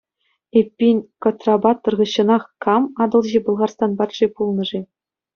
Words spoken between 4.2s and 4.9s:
пулнӑ-ши?